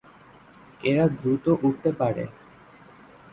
এরা 0.81 1.05
দ্রুত 1.19 1.45
উড়তে 1.63 1.89
পারে। 1.99 2.23